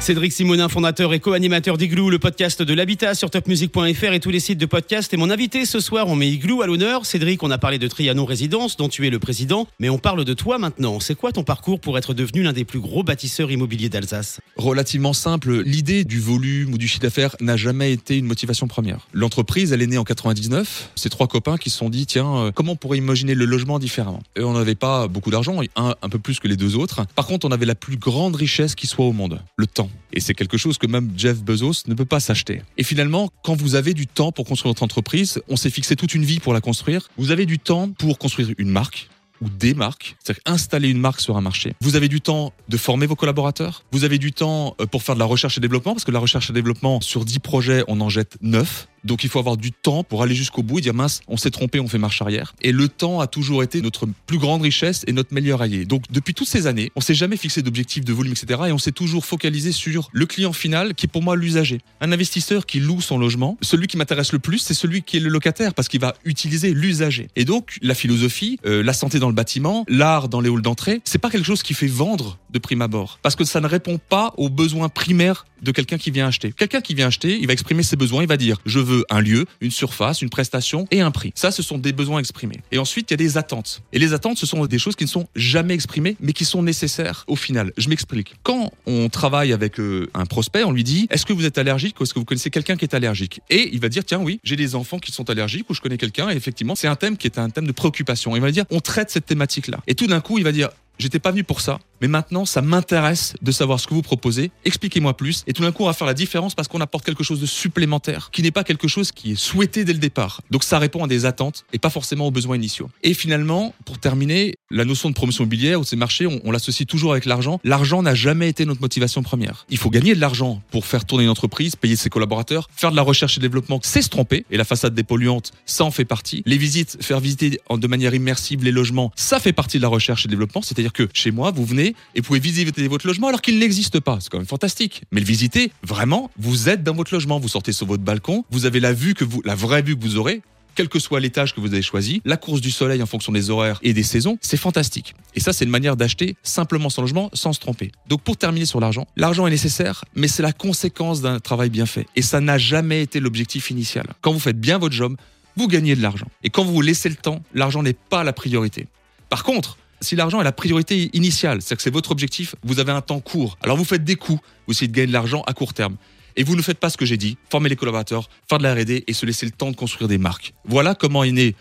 Cédric 0.00 0.32
Simonin, 0.32 0.70
fondateur 0.70 1.12
et 1.12 1.20
co-animateur 1.20 1.76
d'Igloo, 1.76 2.08
le 2.08 2.18
podcast 2.18 2.62
de 2.62 2.72
l'habitat 2.72 3.14
sur 3.14 3.28
topmusic.fr 3.28 4.12
et 4.12 4.18
tous 4.18 4.30
les 4.30 4.40
sites 4.40 4.58
de 4.58 4.64
podcast. 4.64 5.12
Et 5.12 5.18
mon 5.18 5.28
invité 5.28 5.66
ce 5.66 5.78
soir, 5.78 6.08
on 6.08 6.16
met 6.16 6.30
Igloo 6.30 6.62
à 6.62 6.66
l'honneur. 6.66 7.04
Cédric, 7.04 7.42
on 7.42 7.50
a 7.50 7.58
parlé 7.58 7.78
de 7.78 7.86
Trianon 7.86 8.24
Résidence, 8.24 8.78
dont 8.78 8.88
tu 8.88 9.06
es 9.06 9.10
le 9.10 9.18
président, 9.18 9.68
mais 9.78 9.90
on 9.90 9.98
parle 9.98 10.24
de 10.24 10.32
toi 10.32 10.56
maintenant. 10.56 11.00
C'est 11.00 11.14
quoi 11.14 11.32
ton 11.32 11.44
parcours 11.44 11.80
pour 11.80 11.98
être 11.98 12.14
devenu 12.14 12.42
l'un 12.42 12.54
des 12.54 12.64
plus 12.64 12.80
gros 12.80 13.02
bâtisseurs 13.02 13.52
immobiliers 13.52 13.90
d'Alsace? 13.90 14.40
Relativement 14.56 15.12
simple, 15.12 15.60
l'idée 15.60 16.04
du 16.04 16.18
volume 16.18 16.72
ou 16.72 16.78
du 16.78 16.88
chiffre 16.88 17.02
d'affaires 17.02 17.36
n'a 17.40 17.58
jamais 17.58 17.92
été 17.92 18.16
une 18.16 18.26
motivation 18.26 18.68
première. 18.68 19.06
L'entreprise, 19.12 19.70
elle 19.74 19.82
est 19.82 19.86
née 19.86 19.98
en 19.98 20.04
99. 20.04 20.92
C'est 20.94 21.10
trois 21.10 21.28
copains 21.28 21.58
qui 21.58 21.68
se 21.68 21.76
sont 21.76 21.90
dit, 21.90 22.06
tiens, 22.06 22.36
euh, 22.36 22.52
comment 22.52 22.72
on 22.72 22.76
pourrait 22.76 22.98
imaginer 22.98 23.34
le 23.34 23.44
logement 23.44 23.78
différemment? 23.78 24.22
Et 24.34 24.42
on 24.42 24.54
n'avait 24.54 24.74
pas 24.74 25.08
beaucoup 25.08 25.30
d'argent, 25.30 25.60
un, 25.76 25.94
un 26.00 26.08
peu 26.08 26.18
plus 26.18 26.40
que 26.40 26.48
les 26.48 26.56
deux 26.56 26.76
autres. 26.76 27.04
Par 27.14 27.26
contre, 27.26 27.46
on 27.46 27.50
avait 27.50 27.66
la 27.66 27.74
plus 27.74 27.98
grande 27.98 28.34
richesse 28.34 28.74
qui 28.74 28.86
soit 28.86 29.04
au 29.04 29.12
monde, 29.12 29.42
le 29.56 29.66
temps. 29.66 29.89
Et 30.12 30.20
c'est 30.20 30.34
quelque 30.34 30.56
chose 30.56 30.78
que 30.78 30.86
même 30.86 31.12
Jeff 31.16 31.42
Bezos 31.42 31.84
ne 31.86 31.94
peut 31.94 32.04
pas 32.04 32.20
s'acheter. 32.20 32.62
Et 32.76 32.82
finalement, 32.82 33.30
quand 33.44 33.54
vous 33.54 33.74
avez 33.74 33.94
du 33.94 34.06
temps 34.06 34.32
pour 34.32 34.44
construire 34.44 34.70
votre 34.70 34.82
entreprise, 34.82 35.40
on 35.48 35.56
s'est 35.56 35.70
fixé 35.70 35.96
toute 35.96 36.14
une 36.14 36.24
vie 36.24 36.40
pour 36.40 36.52
la 36.52 36.60
construire. 36.60 37.08
Vous 37.16 37.30
avez 37.30 37.46
du 37.46 37.58
temps 37.58 37.90
pour 37.90 38.18
construire 38.18 38.50
une 38.58 38.70
marque, 38.70 39.08
ou 39.40 39.48
des 39.48 39.74
marques, 39.74 40.16
c'est-à-dire 40.22 40.42
installer 40.46 40.88
une 40.88 40.98
marque 40.98 41.20
sur 41.20 41.36
un 41.36 41.40
marché. 41.40 41.74
Vous 41.80 41.96
avez 41.96 42.08
du 42.08 42.20
temps 42.20 42.52
de 42.68 42.76
former 42.76 43.06
vos 43.06 43.16
collaborateurs. 43.16 43.84
Vous 43.92 44.04
avez 44.04 44.18
du 44.18 44.32
temps 44.32 44.76
euh, 44.80 44.86
pour 44.86 45.02
faire 45.02 45.14
de 45.14 45.20
la 45.20 45.26
recherche 45.26 45.58
et 45.58 45.60
développement, 45.60 45.94
parce 45.94 46.04
que 46.04 46.10
la 46.10 46.18
recherche 46.18 46.50
et 46.50 46.52
développement, 46.52 47.00
sur 47.00 47.24
10 47.24 47.38
projets, 47.38 47.84
on 47.88 48.00
en 48.00 48.08
jette 48.08 48.36
9. 48.42 48.88
Donc 49.04 49.24
il 49.24 49.30
faut 49.30 49.38
avoir 49.38 49.56
du 49.56 49.72
temps 49.72 50.04
pour 50.04 50.22
aller 50.22 50.34
jusqu'au 50.34 50.62
bout 50.62 50.78
et 50.78 50.82
dire 50.82 50.94
mince, 50.94 51.20
on 51.28 51.36
s'est 51.36 51.50
trompé, 51.50 51.80
on 51.80 51.88
fait 51.88 51.98
marche 51.98 52.20
arrière. 52.22 52.54
Et 52.62 52.72
le 52.72 52.88
temps 52.88 53.20
a 53.20 53.26
toujours 53.26 53.62
été 53.62 53.80
notre 53.80 54.06
plus 54.26 54.38
grande 54.38 54.62
richesse 54.62 55.04
et 55.06 55.12
notre 55.12 55.34
meilleur 55.34 55.62
allié. 55.62 55.84
Donc 55.84 56.04
depuis 56.10 56.34
toutes 56.34 56.48
ces 56.48 56.66
années, 56.66 56.90
on 56.96 57.00
s'est 57.00 57.14
jamais 57.14 57.36
fixé 57.36 57.62
d'objectifs 57.62 58.04
de 58.04 58.12
volume, 58.12 58.32
etc. 58.32 58.60
Et 58.68 58.72
on 58.72 58.78
s'est 58.78 58.92
toujours 58.92 59.24
focalisé 59.24 59.72
sur 59.72 60.08
le 60.12 60.26
client 60.26 60.52
final, 60.52 60.94
qui 60.94 61.06
est 61.06 61.08
pour 61.08 61.22
moi 61.22 61.36
l'usager. 61.36 61.80
Un 62.00 62.12
investisseur 62.12 62.66
qui 62.66 62.80
loue 62.80 63.00
son 63.00 63.18
logement, 63.18 63.56
celui 63.62 63.86
qui 63.86 63.96
m'intéresse 63.96 64.32
le 64.32 64.38
plus, 64.38 64.58
c'est 64.58 64.74
celui 64.74 65.02
qui 65.02 65.16
est 65.16 65.20
le 65.20 65.28
locataire, 65.28 65.74
parce 65.74 65.88
qu'il 65.88 66.00
va 66.00 66.14
utiliser 66.24 66.72
l'usager. 66.72 67.28
Et 67.36 67.44
donc 67.44 67.78
la 67.82 67.94
philosophie, 67.94 68.58
euh, 68.66 68.82
la 68.82 68.92
santé 68.92 69.18
dans 69.18 69.28
le 69.28 69.34
bâtiment, 69.34 69.84
l'art 69.88 70.28
dans 70.28 70.40
les 70.40 70.50
halls 70.50 70.62
d'entrée, 70.62 71.00
c'est 71.04 71.18
pas 71.18 71.30
quelque 71.30 71.46
chose 71.46 71.62
qui 71.62 71.74
fait 71.74 71.86
vendre 71.86 72.38
de 72.50 72.58
prime 72.58 72.82
abord, 72.82 73.18
parce 73.22 73.36
que 73.36 73.44
ça 73.44 73.60
ne 73.60 73.66
répond 73.66 73.98
pas 73.98 74.34
aux 74.36 74.48
besoins 74.48 74.88
primaires 74.88 75.46
de 75.62 75.72
quelqu'un 75.72 75.98
qui 75.98 76.10
vient 76.10 76.26
acheter. 76.26 76.52
Quelqu'un 76.52 76.80
qui 76.80 76.94
vient 76.94 77.08
acheter, 77.08 77.38
il 77.38 77.46
va 77.46 77.52
exprimer 77.52 77.82
ses 77.82 77.96
besoins, 77.96 78.22
il 78.22 78.28
va 78.28 78.36
dire 78.36 78.58
je 78.64 78.78
veux 78.78 78.89
un 79.10 79.20
lieu, 79.20 79.46
une 79.60 79.70
surface, 79.70 80.22
une 80.22 80.30
prestation 80.30 80.86
et 80.90 81.00
un 81.00 81.10
prix. 81.10 81.32
Ça, 81.34 81.50
ce 81.50 81.62
sont 81.62 81.78
des 81.78 81.92
besoins 81.92 82.18
exprimés. 82.20 82.60
Et 82.72 82.78
ensuite, 82.78 83.10
il 83.10 83.14
y 83.14 83.14
a 83.14 83.16
des 83.16 83.38
attentes. 83.38 83.82
Et 83.92 83.98
les 83.98 84.12
attentes, 84.12 84.38
ce 84.38 84.46
sont 84.46 84.64
des 84.66 84.78
choses 84.78 84.96
qui 84.96 85.04
ne 85.04 85.08
sont 85.08 85.28
jamais 85.34 85.74
exprimées, 85.74 86.16
mais 86.20 86.32
qui 86.32 86.44
sont 86.44 86.62
nécessaires 86.62 87.24
au 87.26 87.36
final. 87.36 87.72
Je 87.76 87.88
m'explique. 87.88 88.34
Quand 88.42 88.72
on 88.86 89.08
travaille 89.08 89.52
avec 89.52 89.78
euh, 89.80 90.08
un 90.14 90.26
prospect, 90.26 90.64
on 90.64 90.72
lui 90.72 90.84
dit 90.84 91.06
est-ce 91.10 91.26
que 91.26 91.32
vous 91.32 91.44
êtes 91.44 91.58
allergique 91.58 91.98
ou 92.00 92.04
est-ce 92.04 92.14
que 92.14 92.18
vous 92.18 92.24
connaissez 92.24 92.50
quelqu'un 92.50 92.76
qui 92.76 92.84
est 92.84 92.94
allergique? 92.94 93.40
Et 93.50 93.70
il 93.72 93.80
va 93.80 93.88
dire 93.88 94.04
tiens 94.04 94.20
oui, 94.20 94.40
j'ai 94.44 94.56
des 94.56 94.74
enfants 94.74 94.98
qui 94.98 95.12
sont 95.12 95.28
allergiques 95.30 95.68
ou 95.70 95.74
je 95.74 95.80
connais 95.80 95.98
quelqu'un. 95.98 96.30
Et 96.30 96.36
effectivement, 96.36 96.74
c'est 96.74 96.88
un 96.88 96.96
thème 96.96 97.16
qui 97.16 97.26
est 97.26 97.38
un 97.38 97.50
thème 97.50 97.66
de 97.66 97.72
préoccupation. 97.72 98.36
Il 98.36 98.42
va 98.42 98.50
dire 98.50 98.64
on 98.70 98.80
traite 98.80 99.10
cette 99.10 99.26
thématique-là. 99.26 99.80
Et 99.86 99.94
tout 99.94 100.06
d'un 100.06 100.20
coup, 100.20 100.38
il 100.38 100.44
va 100.44 100.52
dire 100.52 100.70
J'étais 101.00 101.18
pas 101.18 101.30
venu 101.30 101.44
pour 101.44 101.62
ça, 101.62 101.78
mais 102.00 102.08
maintenant 102.08 102.44
ça 102.44 102.62
m'intéresse 102.62 103.34
de 103.42 103.52
savoir 103.52 103.80
ce 103.80 103.86
que 103.86 103.94
vous 103.94 104.02
proposez. 104.02 104.50
Expliquez-moi 104.64 105.16
plus. 105.16 105.44
Et 105.46 105.52
tout 105.52 105.62
d'un 105.62 105.72
coup, 105.72 105.82
on 105.82 105.86
va 105.86 105.92
faire 105.92 106.06
la 106.06 106.14
différence 106.14 106.54
parce 106.54 106.68
qu'on 106.68 106.80
apporte 106.80 107.04
quelque 107.04 107.24
chose 107.24 107.40
de 107.40 107.46
supplémentaire, 107.46 108.30
qui 108.32 108.42
n'est 108.42 108.50
pas 108.50 108.64
quelque 108.64 108.88
chose 108.88 109.12
qui 109.12 109.32
est 109.32 109.36
souhaité 109.36 109.84
dès 109.84 109.92
le 109.92 109.98
départ. 109.98 110.40
Donc 110.50 110.64
ça 110.64 110.78
répond 110.78 111.04
à 111.04 111.08
des 111.08 111.26
attentes 111.26 111.64
et 111.72 111.78
pas 111.78 111.90
forcément 111.90 112.26
aux 112.26 112.30
besoins 112.30 112.56
initiaux. 112.56 112.90
Et 113.02 113.14
finalement, 113.14 113.74
pour 113.84 113.98
terminer, 113.98 114.54
la 114.70 114.84
notion 114.84 115.08
de 115.10 115.14
promotion 115.14 115.44
immobilière 115.44 115.80
ou 115.80 115.82
de 115.82 115.88
ces 115.88 115.96
marchés, 115.96 116.26
on, 116.26 116.40
on 116.44 116.50
l'associe 116.52 116.86
toujours 116.86 117.12
avec 117.12 117.24
l'argent. 117.24 117.60
L'argent 117.64 118.02
n'a 118.02 118.14
jamais 118.14 118.48
été 118.48 118.64
notre 118.64 118.80
motivation 118.80 119.22
première. 119.22 119.66
Il 119.68 119.78
faut 119.78 119.90
gagner 119.90 120.14
de 120.14 120.20
l'argent 120.20 120.62
pour 120.70 120.86
faire 120.86 121.04
tourner 121.04 121.24
une 121.24 121.30
entreprise, 121.30 121.76
payer 121.76 121.96
ses 121.96 122.10
collaborateurs, 122.10 122.68
faire 122.74 122.90
de 122.90 122.96
la 122.96 123.02
recherche 123.02 123.36
et 123.36 123.40
développement, 123.40 123.80
c'est 123.82 124.02
se 124.02 124.08
tromper. 124.08 124.44
Et 124.50 124.56
la 124.56 124.64
façade 124.64 124.94
dépolluante, 124.94 125.52
ça 125.66 125.84
en 125.84 125.90
fait 125.90 126.04
partie. 126.04 126.42
Les 126.46 126.56
visites, 126.56 126.98
faire 127.02 127.20
visiter 127.20 127.60
de 127.70 127.86
manière 127.86 128.14
immersive 128.14 128.64
les 128.64 128.72
logements, 128.72 129.12
ça 129.16 129.40
fait 129.40 129.52
partie 129.52 129.78
de 129.78 129.82
la 129.82 129.88
recherche 129.88 130.24
et 130.26 130.28
développement. 130.28 130.62
C'est-à-dire 130.62 130.92
que 130.92 131.08
chez 131.12 131.30
moi, 131.30 131.50
vous 131.50 131.64
venez 131.64 131.89
et 132.14 132.20
vous 132.20 132.26
pouvez 132.26 132.40
visiter 132.40 132.88
votre 132.88 133.06
logement 133.06 133.28
alors 133.28 133.42
qu'il 133.42 133.58
n'existe 133.58 134.00
pas. 134.00 134.18
C'est 134.20 134.30
quand 134.30 134.38
même 134.38 134.46
fantastique. 134.46 135.02
Mais 135.12 135.20
le 135.20 135.26
visiter, 135.26 135.72
vraiment, 135.82 136.30
vous 136.38 136.68
êtes 136.68 136.82
dans 136.82 136.94
votre 136.94 137.14
logement, 137.14 137.38
vous 137.38 137.48
sortez 137.48 137.72
sur 137.72 137.86
votre 137.86 138.02
balcon, 138.02 138.44
vous 138.50 138.66
avez 138.66 138.80
la 138.80 138.92
vue 138.92 139.14
que 139.14 139.24
vous, 139.24 139.42
la 139.44 139.54
vraie 139.54 139.82
vue 139.82 139.96
que 139.96 140.02
vous 140.02 140.16
aurez. 140.16 140.42
Quel 140.76 140.88
que 140.88 141.00
soit 141.00 141.20
l'étage 141.20 141.54
que 141.54 141.60
vous 141.60 141.72
avez 141.72 141.82
choisi, 141.82 142.22
la 142.24 142.36
course 142.36 142.60
du 142.60 142.70
soleil 142.70 143.02
en 143.02 143.06
fonction 143.06 143.32
des 143.32 143.50
horaires 143.50 143.80
et 143.82 143.92
des 143.92 144.04
saisons, 144.04 144.38
c'est 144.40 144.56
fantastique. 144.56 145.14
Et 145.34 145.40
ça, 145.40 145.52
c'est 145.52 145.64
une 145.64 145.70
manière 145.70 145.96
d'acheter 145.96 146.36
simplement 146.42 146.88
son 146.90 147.02
logement 147.02 147.28
sans 147.32 147.52
se 147.52 147.60
tromper. 147.60 147.90
Donc 148.08 148.22
pour 148.22 148.36
terminer 148.36 148.66
sur 148.66 148.80
l'argent, 148.80 149.06
l'argent 149.16 149.46
est 149.46 149.50
nécessaire, 149.50 150.04
mais 150.14 150.28
c'est 150.28 150.42
la 150.42 150.52
conséquence 150.52 151.20
d'un 151.20 151.40
travail 151.40 151.70
bien 151.70 151.86
fait. 151.86 152.06
Et 152.16 152.22
ça 152.22 152.40
n'a 152.40 152.56
jamais 152.56 153.02
été 153.02 153.20
l'objectif 153.20 153.70
initial. 153.70 154.06
Quand 154.20 154.32
vous 154.32 154.38
faites 154.38 154.60
bien 154.60 154.78
votre 154.78 154.94
job, 154.94 155.16
vous 155.56 155.68
gagnez 155.68 155.96
de 155.96 156.02
l'argent. 156.02 156.28
Et 156.44 156.50
quand 156.50 156.64
vous 156.64 156.72
vous 156.72 156.80
laissez 156.80 157.08
le 157.08 157.16
temps, 157.16 157.42
l'argent 157.52 157.82
n'est 157.82 157.92
pas 157.92 158.24
la 158.24 158.32
priorité. 158.32 158.86
Par 159.28 159.44
contre, 159.44 159.76
si 160.00 160.16
l'argent 160.16 160.40
est 160.40 160.44
la 160.44 160.52
priorité 160.52 161.10
initiale, 161.12 161.60
c'est-à-dire 161.60 161.76
que 161.76 161.82
c'est 161.82 161.92
votre 161.92 162.10
objectif, 162.10 162.54
vous 162.62 162.80
avez 162.80 162.92
un 162.92 163.00
temps 163.00 163.20
court. 163.20 163.58
Alors 163.62 163.76
vous 163.76 163.84
faites 163.84 164.04
des 164.04 164.16
coups, 164.16 164.40
vous 164.66 164.72
essayez 164.72 164.88
de 164.88 164.92
gagner 164.92 165.08
de 165.08 165.12
l'argent 165.12 165.42
à 165.46 165.52
court 165.52 165.74
terme. 165.74 165.96
Et 166.36 166.44
vous 166.44 166.56
ne 166.56 166.62
faites 166.62 166.78
pas 166.78 166.90
ce 166.90 166.96
que 166.96 167.04
j'ai 167.04 167.16
dit, 167.16 167.36
former 167.50 167.68
les 167.68 167.76
collaborateurs, 167.76 168.28
faire 168.48 168.58
de 168.58 168.62
la 168.62 168.74
R&D 168.74 169.04
et 169.06 169.12
se 169.12 169.26
laisser 169.26 169.46
le 169.46 169.52
temps 169.52 169.70
de 169.70 169.76
construire 169.76 170.08
des 170.08 170.18
marques. 170.18 170.54
Voilà 170.64 170.94
comment 170.94 171.24
est 171.24 171.32
né 171.32 171.54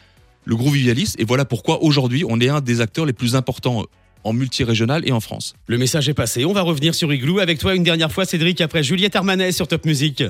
le 0.45 0.56
groupe 0.56 0.74
Vivialis 0.74 1.15
et 1.18 1.25
voilà 1.25 1.45
pourquoi 1.45 1.83
aujourd'hui 1.83 2.24
on 2.27 2.39
est 2.39 2.50
un 2.50 2.62
des 2.62 2.81
acteurs 2.81 3.06
les 3.06 3.13
plus 3.13 3.36
importants 3.36 3.86
en 4.24 4.33
multirégional 4.33 5.07
et 5.07 5.12
en 5.12 5.19
France. 5.19 5.53
Le 5.68 5.77
message 5.77 6.09
est 6.09 6.13
passé. 6.13 6.45
On 6.45 6.53
va 6.53 6.62
revenir 6.62 6.94
sur 6.94 7.12
Igloo 7.13 7.39
avec 7.39 7.59
toi 7.59 7.75
une 7.75 7.83
dernière 7.83 8.12
fois, 8.12 8.25
Cédric, 8.25 8.62
après 8.62 8.83
Juliette 8.83 9.15
Armanet 9.15 9.51
sur 9.51 9.68
Top 9.68 9.86
Music. 9.86 10.24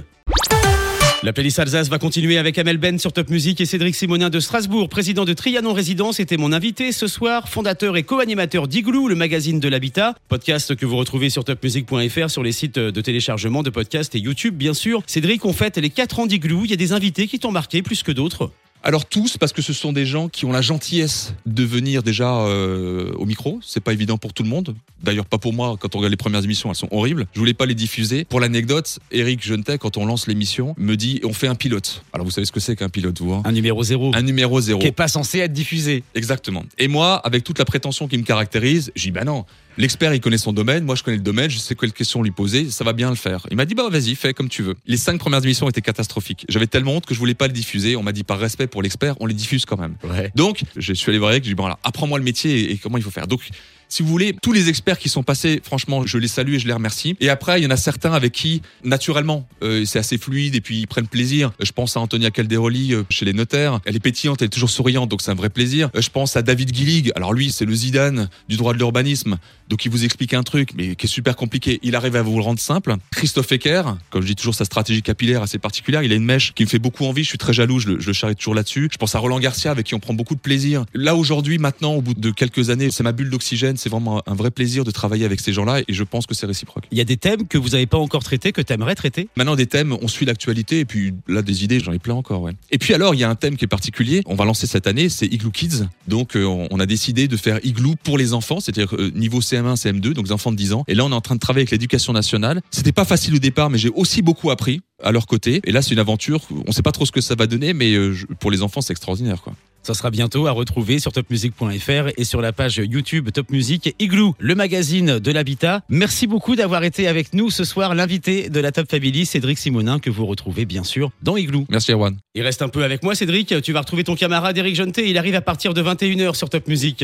La 1.22 1.34
playlist 1.34 1.60
Alsace 1.60 1.90
va 1.90 2.00
continuer 2.00 2.38
avec 2.38 2.58
Amel 2.58 2.78
Ben 2.78 2.98
sur 2.98 3.12
Top 3.12 3.30
Music 3.30 3.60
et 3.60 3.66
Cédric 3.66 3.94
Simonin 3.94 4.30
de 4.30 4.40
Strasbourg, 4.40 4.88
président 4.88 5.26
de 5.26 5.34
Trianon 5.34 5.74
Résidence, 5.74 6.22
était 6.22 6.38
mon 6.38 6.54
invité 6.54 6.94
ce 6.94 7.08
soir, 7.08 7.50
fondateur 7.50 7.98
et 7.98 8.04
co-animateur 8.04 8.70
d'Igloo, 8.70 9.10
le 9.10 9.16
magazine 9.16 9.60
de 9.60 9.68
l'habitat, 9.68 10.16
podcast 10.30 10.78
que 10.78 10.86
vous 10.86 10.96
retrouvez 10.96 11.30
sur 11.30 11.44
topmusic.fr 11.44 12.30
sur 12.30 12.42
les 12.42 12.54
sites 12.54 12.80
de 12.80 13.02
téléchargement 13.02 13.64
de 13.64 13.70
podcasts 13.70 14.16
et 14.16 14.20
YouTube, 14.20 14.56
bien 14.56 14.74
sûr. 14.74 15.04
Cédric, 15.08 15.44
on 15.44 15.52
fête 15.52 15.78
les 15.78 15.90
4 15.90 16.20
ans 16.20 16.26
d'Igloo, 16.26 16.64
il 16.64 16.72
y 16.72 16.74
a 16.74 16.78
des 16.78 16.94
invités 16.94 17.28
qui 17.28 17.38
t'ont 17.38 17.52
marqué 17.52 17.82
plus 17.82 18.02
que 18.02 18.14
d'autres. 18.14 18.54
Alors 18.90 19.06
tous, 19.06 19.38
parce 19.38 19.54
que 19.54 19.62
ce 19.62 19.72
sont 19.72 19.94
des 19.94 20.08
gens 20.08 20.30
qui 20.30 20.46
ont 20.46 20.52
la 20.52 20.62
gentillesse 20.62 21.36
de 21.46 21.64
venir 21.64 22.02
déjà 22.02 22.40
euh, 22.40 23.12
au 23.20 23.28
micro. 23.28 23.60
C'est 23.64 23.84
pas 23.84 23.94
évident 23.94 24.18
pour 24.18 24.34
tout 24.34 24.42
le 24.42 24.50
monde. 24.50 24.76
D'ailleurs, 25.04 25.28
pas 25.28 25.38
pour 25.38 25.54
moi. 25.54 25.76
Quand 25.80 25.94
on 25.94 26.00
regarde 26.00 26.10
les 26.10 26.18
premières 26.18 26.44
émissions, 26.44 26.70
elles 26.70 26.76
sont 26.76 26.88
horribles. 26.90 27.28
Je 27.36 27.40
voulais 27.40 27.54
pas 27.54 27.68
les 27.68 27.76
diffuser. 27.76 28.26
Pour 28.26 28.40
l'anecdote, 28.40 28.98
Eric 29.12 29.46
Gentet, 29.46 29.78
quand 29.78 29.98
on 29.98 30.08
lance 30.08 30.26
l'émission, 30.26 30.74
me 30.80 30.96
dit 30.96 31.22
on 31.24 31.34
fait 31.34 31.46
un 31.46 31.54
pilote. 31.54 32.02
Alors 32.14 32.26
vous 32.26 32.32
savez 32.32 32.46
ce 32.46 32.52
que 32.52 32.60
c'est 32.60 32.76
qu'un 32.76 32.90
pilote, 32.90 33.22
vous 33.22 33.32
hein? 33.32 33.44
Un 33.46 33.52
numéro 33.52 33.84
zéro. 33.84 34.10
Un 34.16 34.24
numéro 34.24 34.60
zéro. 34.60 34.80
Qui 34.80 34.88
est 34.88 34.92
pas 34.92 35.08
censé 35.08 35.38
être 35.38 35.54
diffusé. 35.54 36.04
Exactement. 36.16 36.64
Et 36.80 36.88
moi, 36.88 37.18
avec 37.18 37.44
toute 37.44 37.60
la 37.60 37.66
prétention 37.66 38.08
qui 38.08 38.18
me 38.18 38.24
caractérise, 38.24 38.92
j'ai 38.96 39.10
dit 39.10 39.12
bah 39.12 39.24
non. 39.24 39.46
L'expert, 39.78 40.14
il 40.14 40.20
connaît 40.20 40.38
son 40.38 40.52
domaine. 40.52 40.84
Moi, 40.84 40.96
je 40.96 41.04
connais 41.04 41.18
le 41.18 41.24
domaine. 41.24 41.50
Je 41.50 41.58
sais 41.58 41.76
quelle 41.76 41.94
question 41.94 42.22
lui 42.22 42.32
poser. 42.32 42.70
Ça 42.70 42.84
va 42.84 42.94
bien 42.94 43.10
le 43.10 43.16
faire. 43.16 43.48
Il 43.50 43.58
m'a 43.58 43.66
dit, 43.66 43.76
bah, 43.76 43.88
vas-y, 43.90 44.16
fais 44.16 44.34
comme 44.34 44.50
tu 44.50 44.62
veux. 44.62 44.76
Les 44.86 44.98
cinq 44.98 45.20
premières 45.20 45.44
émissions 45.44 45.70
étaient 45.70 45.82
catastrophiques. 45.82 46.46
J'avais 46.50 46.68
tellement 46.68 46.96
honte 46.96 47.06
que 47.06 47.14
je 47.14 47.20
voulais 47.20 47.34
pas 47.34 47.48
le 47.48 47.54
diffuser. 47.54 47.96
On 47.96 48.04
m'a 48.04 48.12
dit, 48.12 48.24
par 48.24 48.40
respect 48.40 48.68
pour 48.68 48.82
l'expert, 48.82 49.16
on 49.20 49.26
les 49.26 49.34
diffuse 49.34 49.66
quand 49.66 49.78
même. 49.78 49.96
Ouais. 50.04 50.32
Donc, 50.36 50.64
je 50.76 50.94
suis 50.94 51.10
allé 51.10 51.20
voir 51.20 51.32
Eric. 51.32 51.44
J'ai 51.44 51.52
dit, 51.52 51.56
bon, 51.56 51.64
voilà, 51.64 51.80
apprends-moi 51.84 52.18
le 52.18 52.26
métier 52.26 52.60
et, 52.60 52.72
et 52.74 52.78
comment 52.78 52.98
il 52.98 53.04
faut 53.04 53.12
faire. 53.12 53.28
Donc, 53.28 53.42
si 53.90 54.04
vous 54.04 54.10
voulez, 54.10 54.36
tous 54.42 54.54
les 54.54 54.70
experts 54.70 55.00
qui 55.00 55.10
sont 55.10 55.24
passés, 55.24 55.62
franchement, 55.64 56.06
je 56.06 56.18
les 56.18 56.28
salue 56.28 56.54
et 56.54 56.60
je 56.60 56.68
les 56.68 56.74
remercie. 56.74 57.16
Et 57.20 57.30
après, 57.30 57.60
il 57.60 57.64
y 57.64 57.68
en 57.68 57.72
a 57.72 57.78
certains 57.78 58.14
avec 58.14 58.32
qui, 58.34 58.62
naturellement, 58.84 59.48
euh, 59.64 59.84
c'est 59.86 60.00
assez 60.00 60.18
fluide 60.18 60.56
et 60.56 60.62
puis 60.62 60.80
ils 60.82 60.88
prennent 60.88 61.08
plaisir. 61.08 61.52
Je 61.60 61.72
pense 61.72 61.98
à 61.98 62.00
Antonia 62.00 62.30
Calderoli 62.30 62.94
euh, 62.94 63.04
chez 63.10 63.26
les 63.26 63.34
notaires. 63.34 63.80
Elle 63.86 63.96
est 63.96 64.00
pétillante, 64.00 64.42
elle 64.42 64.46
est 64.46 64.50
toujours 64.50 64.70
souriante, 64.70 65.10
donc 65.10 65.22
c'est 65.22 65.32
un 65.32 65.36
vrai 65.36 65.50
plaisir. 65.50 65.90
Euh, 65.96 66.02
Je 66.02 66.10
pense 66.10 66.36
à 66.38 66.42
David 66.44 66.74
Gillig. 66.74 67.12
Alors 67.16 67.34
lui, 67.34 67.52
c'est 67.52 67.66
le 67.66 67.74
Zidane 67.74 68.30
du 68.48 68.58
droit 68.58 68.74
de 68.74 68.78
l'urbanisme. 68.78 69.38
Donc 69.70 69.86
il 69.86 69.92
vous 69.92 70.06
explique 70.06 70.34
un 70.34 70.44
truc, 70.44 70.72
mais 70.76 70.96
qui 70.96 71.06
est 71.06 71.10
super 71.10 71.36
compliqué. 71.36 71.80
Il 71.82 71.96
arrive 71.96 72.16
à 72.16 72.22
vous 72.22 72.36
le 72.38 72.44
rendre 72.44 72.60
simple. 72.60 72.96
Christophe 73.12 73.52
Ecker, 73.52 73.84
comme 74.12 74.22
je 74.22 74.28
dis 74.28 74.36
toujours, 74.36 74.56
sa 74.56 74.66
stratégie 74.66 75.02
capillaire 75.02 75.42
assez 75.42 75.58
particulière. 75.58 76.04
Il 76.04 76.12
a 76.12 76.16
une 76.16 76.26
mèche 76.26 76.54
qui 76.54 76.64
me 76.64 76.70
fait 76.70 76.80
beaucoup 76.80 77.06
envie. 77.06 77.24
Je 77.24 77.30
suis 77.30 77.38
très 77.38 77.54
jaloux. 77.54 77.80
Je 77.80 77.90
le, 77.90 78.00
je 78.00 78.08
le 78.08 78.14
charrie 78.14 78.36
toujours 78.36 78.56
là-dessus. 78.56 78.90
Je 78.92 78.98
pense 78.98 79.16
à 79.16 79.20
Roland 79.20 79.40
Garcia, 79.40 79.72
avec 79.72 79.88
qui 79.88 79.96
on 79.96 80.00
prend 80.00 80.14
beaucoup 80.14 80.36
de 80.36 80.40
plaisir. 80.40 80.86
Là 80.94 81.16
aujourd'hui, 81.16 81.58
maintenant, 81.58 81.94
au 81.94 82.02
bout 82.02 82.14
de 82.14 82.32
quelques 82.32 82.70
années, 82.70 82.90
c'est 82.92 83.04
ma 83.04 83.12
bulle 83.12 83.30
d'oxygène. 83.30 83.78
C'est 83.80 83.90
vraiment 83.90 84.22
un 84.28 84.36
vrai 84.36 84.52
plaisir 84.52 84.84
de 84.84 84.92
travailler 84.92 85.26
avec 85.26 85.40
ces 85.40 85.54
gens-là, 85.54 85.80
et 85.88 85.94
je 85.94 86.04
pense 86.04 86.26
que 86.26 86.36
c'est 86.36 86.46
réciproque. 86.46 86.86
Il 86.92 86.98
y 86.98 87.02
a 87.02 87.06
des 87.06 87.18
thèmes 87.18 87.48
que 87.48 87.58
vous 87.58 87.70
n'avez 87.70 87.86
pas 87.86 87.98
encore 87.98 88.24
traités, 88.24 88.52
que 88.52 88.62
tu 88.62 88.74
aimerais 88.74 88.96
traiter? 88.96 89.30
Maintenant, 89.36 89.56
des 89.56 89.68
thèmes, 89.68 89.96
on 90.02 90.08
suit 90.08 90.26
l'actualité, 90.26 90.80
et 90.80 90.86
puis 90.86 91.14
là, 91.28 91.42
des 91.42 91.64
idées, 91.64 91.80
j'en 91.80 91.94
ai 91.94 92.00
plein 92.00 92.16
encore, 92.16 92.42
ouais. 92.42 92.54
Et 92.72 92.78
puis 92.78 92.94
alors, 92.94 93.16
il 93.16 93.20
y 93.20 93.24
a 93.24 93.30
un 93.30 93.36
thème 93.36 93.56
qui 93.56 93.66
est 93.66 93.70
particulier. 93.70 94.22
On 94.26 94.36
va 94.36 94.46
lancer 94.46 94.68
cette 94.68 94.88
année, 94.88 95.10
c'est 95.10 95.26
Igloo 95.26 95.52
Kids. 95.52 95.86
Donc, 96.08 96.36
euh, 96.36 96.44
on 96.46 96.80
a 96.80 96.86
décidé 96.86 97.28
de 97.28 97.38
faire 97.38 97.60
Igloo 97.64 97.96
pour 98.04 98.18
les 98.18 98.34
enfants, 98.34 98.60
c'est-à-dire 98.60 98.96
euh, 98.96 99.12
niveau 99.16 99.40
CM1, 99.40 99.76
CM2, 99.76 100.14
donc 100.14 100.26
des 100.26 100.32
enfants 100.32 100.52
de 100.52 100.58
10 100.58 100.74
ans. 100.74 100.84
Et 100.88 100.96
là, 100.96 101.06
on 101.06 101.12
est 101.12 101.16
en 101.16 101.22
train 101.22 101.36
de 101.36 101.40
travailler 101.40 101.62
avec 101.62 101.72
l'éducation 101.72 102.14
nationale. 102.14 102.62
C'était 102.72 102.92
pas 102.92 103.06
facile 103.06 103.36
au 103.36 103.40
départ, 103.40 103.70
mais 103.70 103.78
j'ai 103.78 103.90
aussi 103.90 104.22
beaucoup 104.22 104.52
appris 104.52 104.82
à 105.04 105.12
leur 105.12 105.28
côté. 105.28 105.62
Et 105.64 105.72
là, 105.72 105.82
c'est 105.82 105.92
une 105.92 106.00
aventure. 106.00 106.42
On 106.68 106.72
sait 106.72 106.82
pas 106.82 106.92
trop 106.92 107.06
ce 107.06 107.12
que 107.12 107.22
ça 107.22 107.36
va 107.36 107.48
donner, 107.48 107.74
mais 107.74 107.94
euh, 107.94 108.16
pour 108.40 108.52
les 108.52 108.62
enfants, 108.62 108.82
c'est 108.82 108.92
extraordinaire, 108.92 109.42
quoi. 109.42 109.54
Ça 109.90 109.96
sera 109.96 110.12
bientôt 110.12 110.46
à 110.46 110.52
retrouver 110.52 111.00
sur 111.00 111.12
topmusic.fr 111.12 112.10
et 112.16 112.24
sur 112.24 112.42
la 112.42 112.54
page 112.54 112.78
YouTube 112.78 113.32
Top 113.34 113.50
Music 113.50 113.96
Igloo, 113.98 114.36
le 114.38 114.54
magazine 114.54 115.18
de 115.18 115.32
l'habitat. 115.32 115.82
Merci 115.90 116.28
beaucoup 116.28 116.56
d'avoir 116.56 116.84
été 116.84 117.08
avec 117.08 117.34
nous 117.34 117.50
ce 117.50 117.64
soir, 117.64 117.96
l'invité 117.96 118.50
de 118.50 118.60
la 118.60 118.72
Top 118.72 118.88
Family, 118.88 119.26
Cédric 119.26 119.58
Simonin, 119.58 119.98
que 119.98 120.12
vous 120.12 120.28
retrouvez 120.28 120.66
bien 120.66 120.84
sûr 120.84 121.10
dans 121.24 121.38
Igloo. 121.38 121.66
Merci 121.70 121.92
Erwan. 121.92 122.16
Il 122.36 122.44
reste 122.44 122.62
un 122.62 122.70
peu 122.70 122.84
avec 122.84 123.02
moi, 123.02 123.16
Cédric. 123.16 123.64
Tu 123.64 123.74
vas 123.74 123.80
retrouver 123.80 124.04
ton 124.04 124.14
camarade 124.14 124.56
Eric 124.60 124.76
Jonté. 124.76 125.10
Il 125.10 125.18
arrive 125.18 125.34
à 125.34 125.42
partir 125.42 125.74
de 125.74 125.82
21h 125.82 126.36
sur 126.36 126.52
Top 126.52 126.68
Music. 126.68 127.04